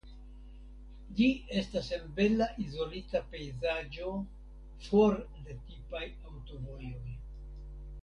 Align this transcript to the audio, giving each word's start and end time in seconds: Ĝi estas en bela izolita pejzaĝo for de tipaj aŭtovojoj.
Ĝi 1.19 1.27
estas 1.61 1.89
en 1.97 2.07
bela 2.21 2.47
izolita 2.65 3.23
pejzaĝo 3.35 4.11
for 4.89 5.23
de 5.39 5.61
tipaj 5.71 6.05
aŭtovojoj. 6.11 7.19